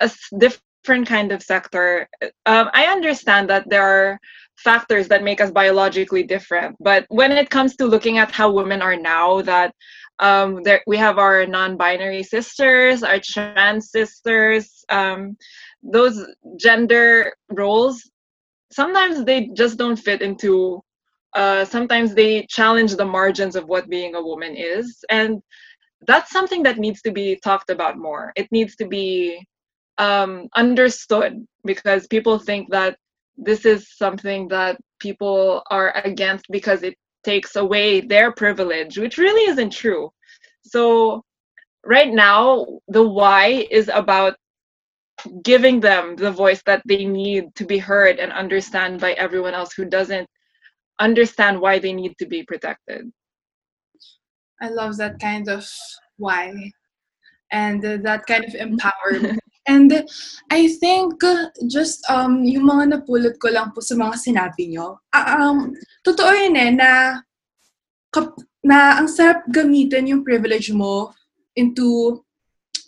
[0.00, 2.08] a different kind of sector.
[2.46, 4.20] Um, I understand that there are
[4.56, 8.80] factors that make us biologically different, but when it comes to looking at how women
[8.80, 9.74] are now, that
[10.18, 14.84] um, there, we have our non-binary sisters, our trans sisters.
[14.88, 15.36] Um,
[15.82, 16.24] those
[16.58, 18.10] gender roles,
[18.72, 20.80] sometimes they just don't fit into.
[21.34, 25.42] Uh, sometimes they challenge the margins of what being a woman is, and
[26.06, 28.32] that's something that needs to be talked about more.
[28.36, 29.44] It needs to be
[29.98, 32.96] um, understood because people think that
[33.36, 39.50] this is something that people are against because it takes away their privilege, which really
[39.50, 40.10] isn't true.
[40.62, 41.22] So,
[41.84, 44.36] right now, the why is about
[45.42, 49.72] giving them the voice that they need to be heard and understand by everyone else
[49.72, 50.28] who doesn't
[50.98, 53.10] understand why they need to be protected.
[54.60, 55.68] I love that kind of
[56.16, 56.52] why
[57.50, 59.38] and uh, that kind of empowerment.
[59.66, 60.04] And
[60.50, 61.20] I think
[61.66, 65.72] just um, yung mga napulot ko lang po sa mga sinabi nyo, uh, um,
[66.04, 66.90] totoo yun eh, na,
[68.12, 71.16] kap, na ang sarap gamitin yung privilege mo
[71.56, 72.20] into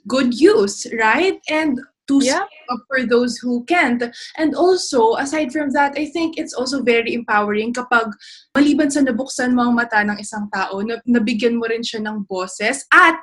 [0.07, 1.41] good use, right?
[1.49, 2.47] And to yeah.
[2.71, 4.03] up for those who can't.
[4.39, 8.15] And also, aside from that, I think it's also very empowering kapag
[8.57, 12.27] maliban sa nabuksan mo ang mata ng isang tao, na, nabigyan mo rin siya ng
[12.31, 13.19] boses at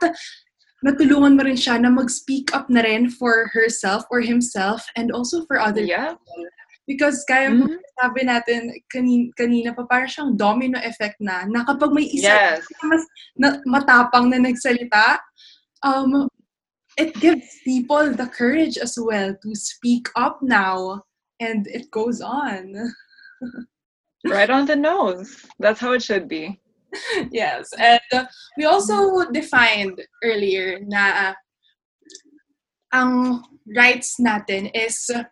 [0.84, 5.48] natulungan mo rin siya na mag-speak up na rin for herself or himself and also
[5.48, 6.14] for other yeah.
[6.14, 6.44] people.
[6.84, 7.80] Because kaya mm-hmm.
[7.96, 12.68] sabi natin kanina, kanina pa, parang siyang domino effect na, na kapag may isa yes.
[12.84, 13.04] mas
[13.40, 15.16] na, matapang na nagsalita,
[15.88, 16.28] um,
[16.98, 21.02] it gives people the courage as well to speak up now
[21.40, 22.76] and it goes on
[24.26, 26.60] right on the nose that's how it should be
[27.32, 28.26] yes and uh,
[28.58, 31.34] we also defined earlier na uh,
[32.94, 33.42] ang
[33.76, 35.26] rights natin is uh,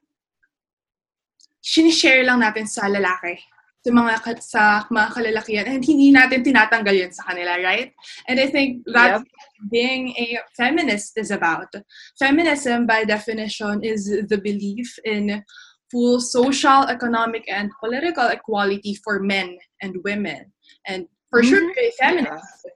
[1.62, 3.38] sinishare lang natin sa lalaki
[3.82, 7.90] sa mga sa mga kalalakihan and hindi natin tinatanggal yun sa kanila, right?
[8.30, 9.72] And I think that's yep.
[9.74, 11.74] being a feminist is about.
[12.22, 15.42] Feminism by definition is the belief in
[15.90, 20.54] full social, economic and political equality for men and women.
[20.86, 21.50] And for mm-hmm.
[21.50, 22.68] sure a feminist.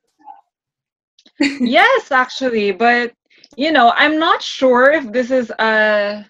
[1.60, 3.12] Yes, actually, but
[3.58, 6.26] you know, I'm not sure if this is a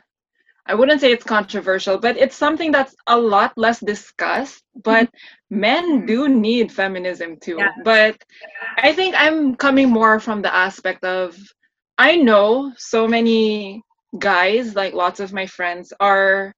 [0.67, 4.63] I wouldn't say it's controversial, but it's something that's a lot less discussed.
[4.83, 5.09] But
[5.51, 7.57] men do need feminism too.
[7.59, 7.69] Yeah.
[7.83, 8.17] But
[8.77, 11.37] I think I'm coming more from the aspect of
[11.97, 13.83] I know so many
[14.17, 16.53] guys, like lots of my friends, are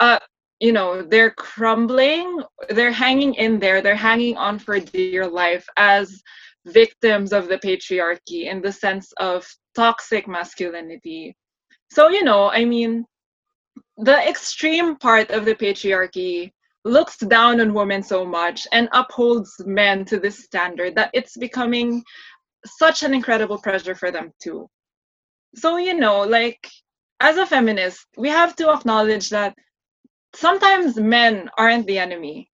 [0.00, 0.18] uh
[0.62, 2.26] you know, they're crumbling,
[2.70, 6.22] they're hanging in there, they're hanging on for dear life as
[6.66, 11.36] victims of the patriarchy in the sense of toxic masculinity
[11.92, 13.04] so, you know, I mean,
[13.98, 16.50] the extreme part of the patriarchy
[16.86, 22.02] looks down on women so much and upholds men to this standard that it's becoming
[22.64, 24.70] such an incredible pressure for them too.
[25.54, 26.66] So, you know, like
[27.20, 29.54] as a feminist, we have to acknowledge that
[30.34, 32.50] sometimes men aren't the enemy.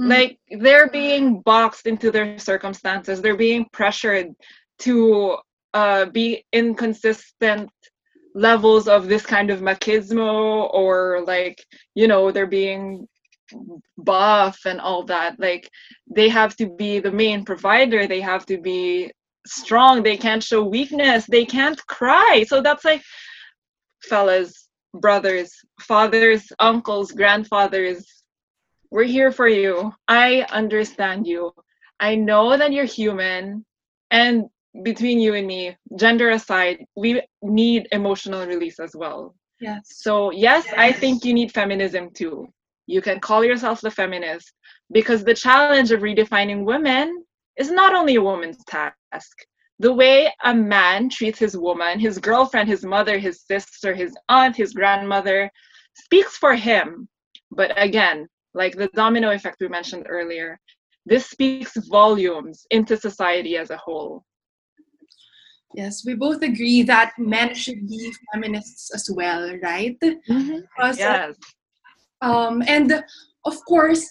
[0.00, 0.10] Mm-hmm.
[0.10, 4.34] Like they're being boxed into their circumstances, they're being pressured
[4.80, 5.36] to
[5.72, 7.70] uh, be inconsistent
[8.34, 11.64] levels of this kind of machismo or like
[11.94, 13.06] you know they're being
[13.98, 15.38] buff and all that.
[15.38, 15.70] Like
[16.10, 18.06] they have to be the main provider.
[18.06, 19.12] They have to be
[19.46, 20.02] strong.
[20.02, 21.26] They can't show weakness.
[21.26, 22.44] They can't cry.
[22.48, 23.02] So that's like
[24.02, 24.63] fellas
[24.94, 28.24] brothers fathers uncles grandfathers
[28.90, 31.52] we're here for you i understand you
[32.00, 33.64] i know that you're human
[34.10, 34.44] and
[34.82, 39.34] between you and me, gender aside, we need emotional release as well.
[39.60, 39.82] Yes.
[39.86, 42.48] So, yes, yes, I think you need feminism too.
[42.86, 44.52] You can call yourself the feminist
[44.92, 47.24] because the challenge of redefining women
[47.56, 49.46] is not only a woman's task.
[49.80, 54.56] The way a man treats his woman, his girlfriend, his mother, his sister, his aunt,
[54.56, 55.50] his grandmother,
[55.94, 57.08] speaks for him.
[57.50, 60.58] But again, like the domino effect we mentioned earlier,
[61.06, 64.24] this speaks volumes into society as a whole.
[65.74, 69.98] Yes, we both agree that men should be feminists as well, right?
[70.00, 70.58] Mm-hmm.
[70.76, 71.34] Because, yes.
[72.22, 73.04] Um, and
[73.44, 74.06] of course,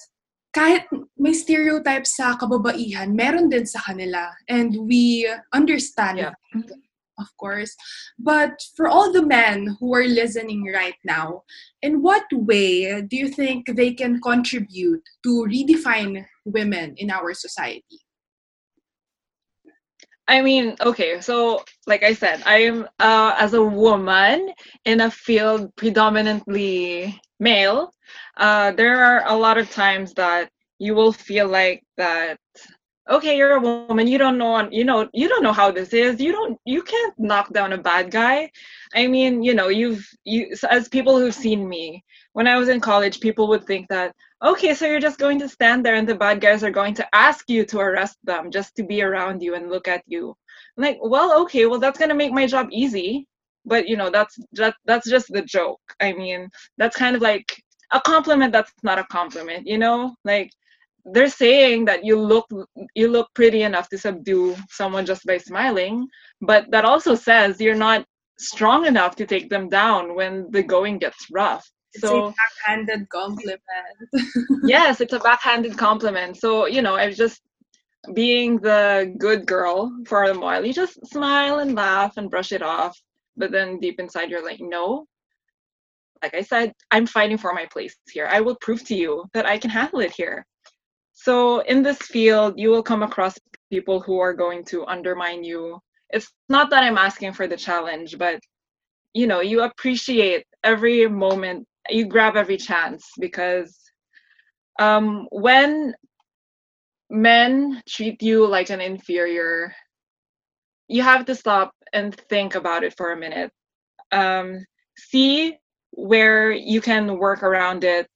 [0.53, 0.85] kahit
[1.17, 4.29] may stereotypes sa kababaihan, meron din sa kanila.
[4.47, 6.37] And we understand yeah.
[6.53, 6.77] that,
[7.17, 7.73] of course.
[8.21, 11.41] But for all the men who are listening right now,
[11.81, 18.05] in what way do you think they can contribute to redefine women in our society?
[20.27, 24.53] I mean, okay, so like I said, I'm uh, as a woman
[24.85, 27.91] in a field predominantly male.
[28.37, 30.49] Uh, there are a lot of times that
[30.79, 32.37] you will feel like that.
[33.09, 34.07] Okay, you're a woman.
[34.07, 34.69] You don't know.
[34.71, 35.09] You know.
[35.13, 36.21] You don't know how this is.
[36.21, 36.57] You don't.
[36.65, 38.49] You can't knock down a bad guy.
[38.95, 42.79] I mean, you know, you've you as people who've seen me when I was in
[42.79, 46.15] college, people would think that okay, so you're just going to stand there and the
[46.15, 49.55] bad guys are going to ask you to arrest them just to be around you
[49.55, 50.35] and look at you.
[50.77, 53.27] I'm like, well, okay, well that's gonna make my job easy.
[53.65, 55.81] But you know, that's just that's just the joke.
[56.01, 60.15] I mean, that's kind of like a compliment that's not a compliment, you know?
[60.25, 60.51] Like
[61.05, 62.47] they're saying that you look
[62.95, 66.07] you look pretty enough to subdue someone just by smiling,
[66.41, 68.05] but that also says you're not
[68.39, 71.69] strong enough to take them down when the going gets rough.
[71.93, 72.33] It's so, a
[72.65, 73.61] backhanded compliment.
[74.63, 76.37] yes, it's a backhanded compliment.
[76.37, 77.41] So, you know, I was just
[78.13, 80.65] being the good girl for a while.
[80.65, 82.99] You just smile and laugh and brush it off.
[83.37, 85.05] But then deep inside, you're like, no.
[86.23, 88.27] Like I said, I'm fighting for my place here.
[88.31, 90.45] I will prove to you that I can handle it here.
[91.11, 93.37] So, in this field, you will come across
[93.69, 95.79] people who are going to undermine you.
[96.09, 98.39] It's not that I'm asking for the challenge, but
[99.13, 103.77] you know you appreciate every moment you grab every chance because
[104.79, 105.93] um when
[107.09, 109.73] men treat you like an inferior
[110.87, 113.51] you have to stop and think about it for a minute
[114.11, 114.65] um
[114.97, 115.55] see
[115.93, 118.07] where you can work around it.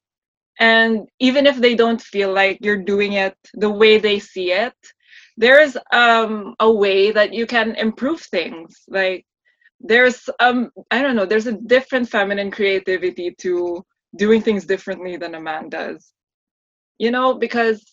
[0.59, 4.73] And even if they don't feel like you're doing it the way they see it
[5.38, 8.84] there's um a way that you can improve things.
[8.88, 9.25] Like
[9.80, 13.84] there's um i don't know there's a different feminine creativity to
[14.17, 16.13] doing things differently than a man does.
[16.99, 17.84] You know because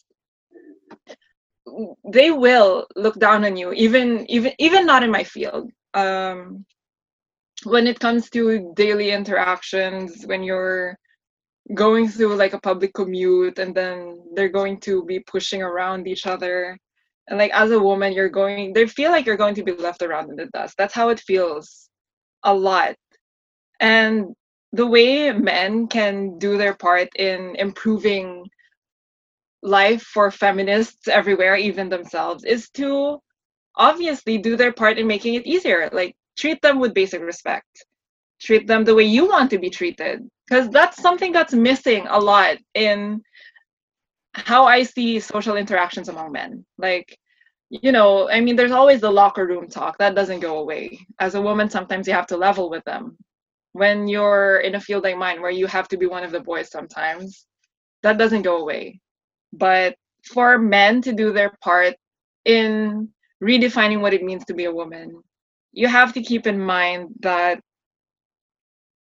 [2.13, 5.71] they will look down on you even even even not in my field.
[5.95, 6.65] Um
[7.63, 10.99] when it comes to daily interactions when you're
[11.73, 16.27] going through like a public commute and then they're going to be pushing around each
[16.27, 16.77] other
[17.29, 20.03] and like as a woman you're going they feel like you're going to be left
[20.03, 20.75] around in the dust.
[20.77, 21.89] That's how it feels
[22.43, 22.97] a lot.
[23.81, 24.35] And
[24.73, 28.45] the way men can do their part in improving
[29.63, 33.19] life for feminists everywhere even themselves is to
[33.77, 35.89] obviously do their part in making it easier.
[35.93, 37.85] Like treat them with basic respect
[38.41, 42.19] treat them the way you want to be treated because that's something that's missing a
[42.19, 43.23] lot in
[44.35, 46.65] how I see social interactions among men.
[46.77, 47.17] Like,
[47.71, 50.99] you know, I mean, there's always the locker room talk that doesn't go away.
[51.21, 53.17] As a woman, sometimes you have to level with them.
[53.73, 56.41] When you're in a field like mine, where you have to be one of the
[56.41, 57.47] boys sometimes,
[58.03, 59.01] that doesn't go away.
[59.53, 61.95] But for men to do their part
[62.45, 63.09] in
[63.43, 65.23] redefining what it means to be a woman,
[65.75, 67.61] you have to keep in mind that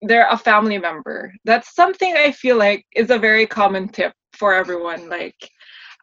[0.02, 1.34] they're a family member.
[1.46, 5.10] That's something I feel like is a very common tip for everyone.
[5.10, 5.36] Like,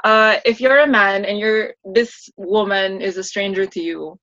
[0.02, 4.18] uh, if you're a man and you're this woman is a stranger to you,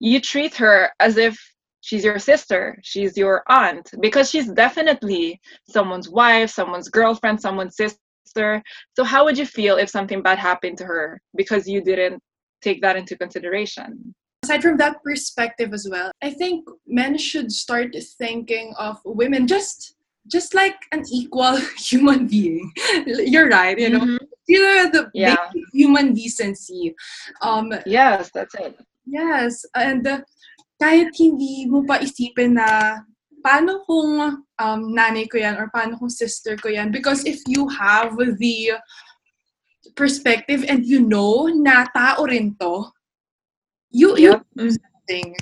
[0.00, 1.38] you treat her as if
[1.82, 8.62] she's your sister, she's your aunt, because she's definitely someone's wife, someone's girlfriend, someone's sister.
[8.96, 12.20] So how would you feel if something bad happened to her because you didn't
[12.62, 14.14] take that into consideration?
[14.42, 19.94] Aside from that perspective as well, I think men should start thinking of women just
[20.30, 22.72] just like an equal human being.
[23.06, 24.00] You're right, you know.
[24.00, 24.24] Mm-hmm.
[24.48, 25.36] You know the yeah.
[25.72, 26.94] human decency.
[27.40, 28.78] Um Yes, that's it.
[29.06, 30.20] Yes, and uh,
[30.82, 32.98] kahit hindi mo pa isipin na
[33.42, 37.66] paano kung um, nanay ko yan or paano kung sister ko yan because if you
[37.70, 38.78] have the
[39.98, 42.86] perspective and you know na tao rin to,
[43.92, 45.36] you you something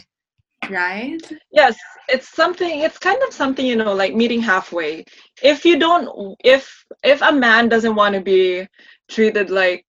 [0.71, 1.21] right?
[1.53, 1.77] Yes
[2.11, 5.05] it's something it's kind of something you know like meeting halfway.
[5.43, 8.67] If you don't if if a man doesn't want to be
[9.09, 9.85] treated like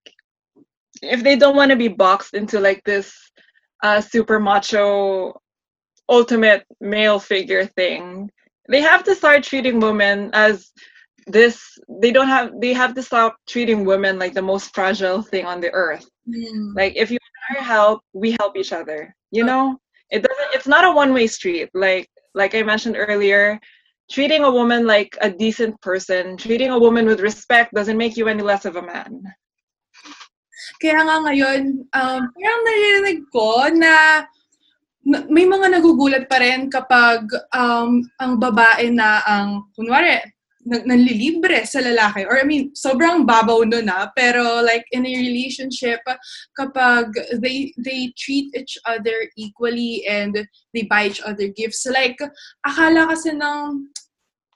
[1.02, 3.14] if they don't want to be boxed into like this
[3.84, 5.34] uh super macho
[6.10, 8.30] ultimate male figure thing
[8.70, 10.72] they have to start treating women as
[11.28, 15.46] this they don't have they have to stop treating women like the most fragile thing
[15.46, 16.08] on the earth.
[16.30, 16.76] Mm.
[16.76, 17.18] like if you
[17.60, 19.16] help, we help each other.
[19.32, 19.80] You know,
[20.10, 20.50] it doesn't.
[20.54, 21.70] It's not a one-way street.
[21.74, 23.60] Like like I mentioned earlier,
[24.12, 28.28] treating a woman like a decent person, treating a woman with respect doesn't make you
[28.28, 29.24] any less of a man.
[30.82, 31.62] Kaya nga ngayon,
[31.94, 34.26] um, parang narinig ko na
[35.06, 37.26] may mga nagugulat pa rin kapag
[37.58, 40.22] um, ang babae na ang, kunwari,
[40.66, 42.26] nanlilibre sa lalaki.
[42.26, 44.10] Or I mean, sobrang babaw nun ah.
[44.16, 46.02] Pero like in a relationship,
[46.58, 50.36] kapag they they treat each other equally and
[50.74, 52.18] they buy each other gifts, like
[52.66, 53.90] akala kasi ng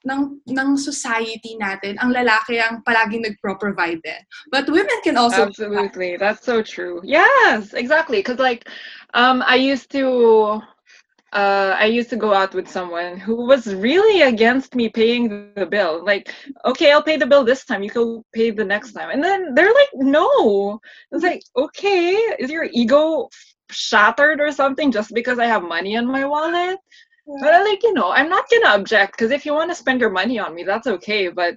[0.06, 4.22] ng ng society natin, ang lalaki ang palaging nagpro-provide din.
[4.54, 6.18] But women can also Absolutely.
[6.18, 7.02] That's so true.
[7.02, 8.22] Yes, exactly.
[8.22, 8.70] Cuz like
[9.18, 10.62] um I used to
[11.34, 15.66] uh, I used to go out with someone who was really against me paying the
[15.66, 16.04] bill.
[16.06, 17.84] Like, okay, I'll pay the bill this time.
[17.84, 19.10] You can pay the next time.
[19.10, 20.80] And then they're like, no.
[21.12, 23.28] It's like, okay, is your ego
[23.70, 26.78] shattered or something just because I have money in my wallet?
[27.28, 27.38] Yeah.
[27.42, 30.12] But like, you know, I'm not gonna object because if you want to spend your
[30.12, 31.28] money on me, that's okay.
[31.28, 31.56] But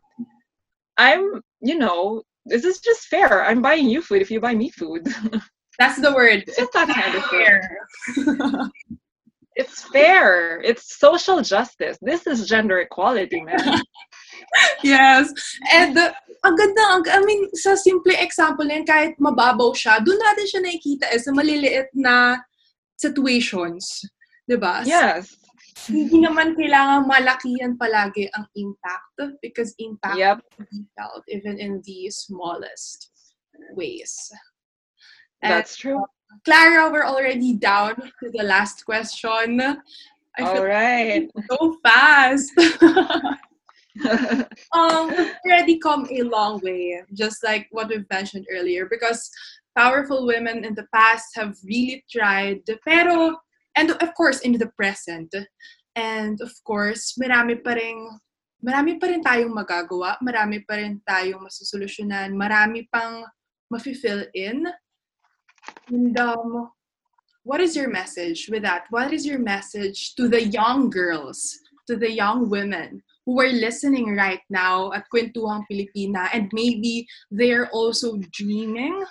[0.97, 3.45] I'm, you know, this is just fair.
[3.45, 5.07] I'm buying you food if you buy me food.
[5.79, 6.43] That's the word.
[6.49, 7.79] It's just that kind of fair.
[9.59, 10.63] it's fair.
[10.63, 11.99] It's social justice.
[12.01, 13.59] This is gender equality, man.
[14.87, 15.35] yes.
[15.75, 16.15] And uh,
[16.47, 20.61] ang ganda, ang, I mean, sa simple example na kahit mababaw siya, doon natin siya
[20.63, 22.39] nakikita eh, sa maliliit na
[22.95, 24.07] situations.
[24.47, 24.87] Diba?
[24.87, 25.35] Yes.
[25.91, 30.39] Hindi naman kailangan malaki yan palagi ang impact because impact yep.
[30.55, 33.11] can be felt even in the smallest
[33.75, 34.15] ways.
[35.43, 36.03] And, That's true.
[36.45, 39.61] Clara, we're already down to the last question.
[39.61, 41.29] I All right.
[41.51, 42.53] so fast.
[44.73, 49.31] um, we've already come a long way, just like what we've mentioned earlier, because
[49.77, 53.37] powerful women in the past have really tried, pero,
[53.77, 55.35] and of course, in the present,
[55.97, 58.19] and of course, marami pa rin,
[58.63, 63.27] marami pa rin tayong magagawa, marami pa rin tayong masusolusyonan, marami pang
[63.71, 64.67] mafi-fill in.
[65.91, 66.71] And um,
[67.45, 68.85] what is your message with that?
[68.91, 74.15] What is your message to the young girls, to the young women who are listening
[74.17, 79.05] right now at Kwentuhang Pilipina and maybe they're also dreaming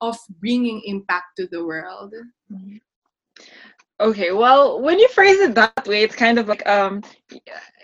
[0.00, 2.14] of bringing impact to the world?
[4.00, 7.02] Okay, well, when you phrase it that way, it's kind of like um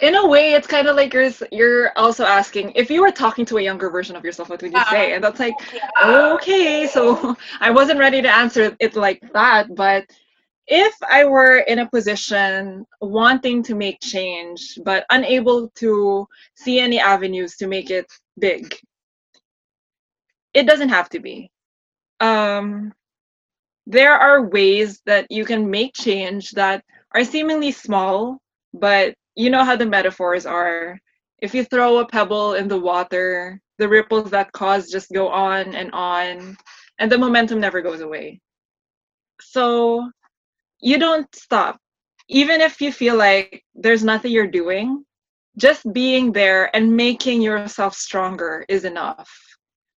[0.00, 3.44] in a way it's kind of like you're you're also asking if you were talking
[3.46, 5.12] to a younger version of yourself, what would you say?
[5.12, 5.54] And that's like
[6.02, 10.06] okay, so I wasn't ready to answer it like that, but
[10.66, 16.98] if I were in a position wanting to make change but unable to see any
[16.98, 18.74] avenues to make it big,
[20.54, 21.50] it doesn't have to be.
[22.20, 22.94] Um,
[23.87, 26.82] there are ways that you can make change that
[27.14, 28.39] are seemingly small,
[28.74, 30.99] but you know how the metaphors are.
[31.39, 35.74] If you throw a pebble in the water, the ripples that cause just go on
[35.74, 36.57] and on,
[36.99, 38.41] and the momentum never goes away.
[39.41, 40.11] So
[40.80, 41.78] you don't stop.
[42.28, 45.05] Even if you feel like there's nothing you're doing,
[45.59, 49.30] just being there and making yourself stronger is enough.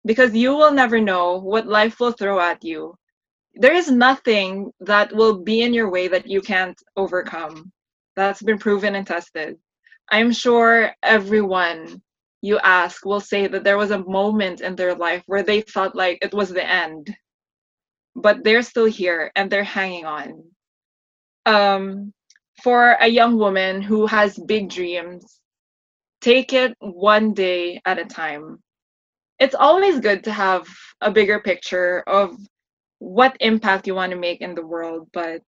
[0.06, 2.96] Because you will never know what life will throw at you.
[3.60, 7.72] There is nothing that will be in your way that you can't overcome.
[8.16, 9.58] That's been proven and tested.
[10.10, 12.02] I'm sure everyone
[12.42, 15.96] you ask will say that there was a moment in their life where they felt
[15.96, 17.16] like it was the end.
[18.16, 20.44] But they're still here and they're hanging on
[21.48, 22.14] um,
[22.62, 25.40] for a young woman who has big dreams,
[26.22, 28.60] take it one day at a time.
[29.40, 30.68] It's always good to have
[31.02, 32.38] a bigger picture of
[33.00, 35.42] what impact you want to make in the world, but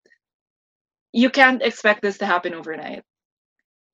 [1.12, 3.04] you can't expect this to happen overnight.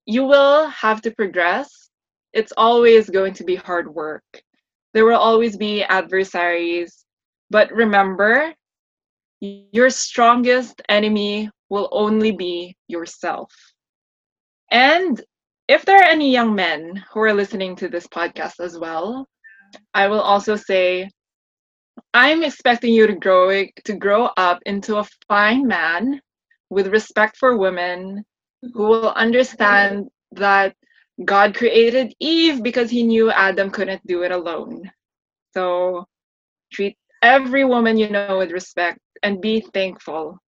[0.05, 1.89] You will have to progress.
[2.33, 4.23] It's always going to be hard work.
[4.93, 7.05] There will always be adversaries,
[7.49, 8.53] but remember,
[9.39, 13.51] your strongest enemy will only be yourself.
[14.71, 15.21] And
[15.67, 19.27] if there are any young men who are listening to this podcast as well,
[19.93, 21.09] I will also say
[22.13, 26.21] I'm expecting you to grow to grow up into a fine man
[26.69, 28.25] with respect for women
[28.73, 30.75] who will understand that
[31.23, 34.89] God created Eve because he knew Adam couldn't do it alone.
[35.53, 36.05] So
[36.73, 40.39] treat every woman you know with respect and be thankful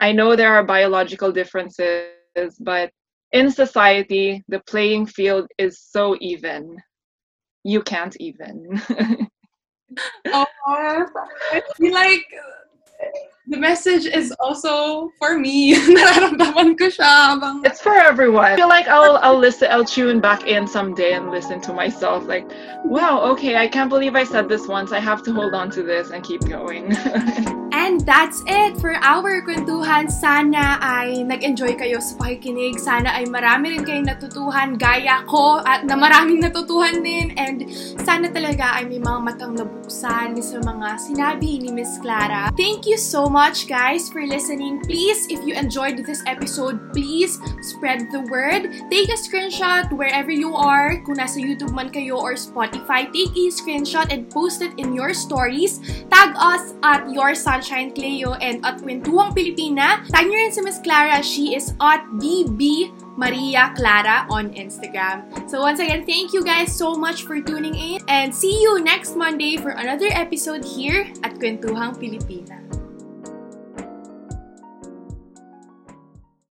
[0.00, 2.10] I know there are biological differences,
[2.60, 2.90] but
[3.32, 6.76] in society, the playing field is so even.
[7.64, 8.80] You can't even.
[10.26, 12.26] oh, I feel like
[13.48, 15.74] the message is also for me.
[16.76, 17.64] ko siya.
[17.64, 18.44] It's for everyone.
[18.44, 22.26] I feel like I'll I'll listen I'll tune back in someday and listen to myself
[22.26, 22.46] like,
[22.84, 24.90] wow, okay, I can't believe I said this once.
[24.90, 26.90] I have to hold on to this and keep going.
[27.76, 30.08] And that's it for our kwentuhan.
[30.08, 32.80] Sana ay nag-enjoy kayo sa pakikinig.
[32.80, 37.36] Sana ay marami rin kayong natutuhan gaya ko at na maraming natutuhan din.
[37.36, 37.68] And
[38.00, 42.48] sana talaga ay may mga matang nabuksan sa mga sinabi ni Miss Clara.
[42.56, 44.80] Thank you so much guys for listening.
[44.80, 48.72] Please, if you enjoyed this episode, please spread the word.
[48.88, 50.96] Take a screenshot wherever you are.
[51.04, 55.12] Kung nasa YouTube man kayo or Spotify, take a screenshot and post it in your
[55.12, 55.84] stories.
[56.08, 60.00] Tag us at your sunshine Cleo and at Kwentuhang Pilipina.
[60.08, 61.20] Tag nyo rin si Miss Clara.
[61.20, 62.88] She is at BB
[63.20, 65.28] Maria Clara on Instagram.
[65.44, 69.12] So once again, thank you guys so much for tuning in and see you next
[69.12, 72.65] Monday for another episode here at Kwentuhang Pilipina.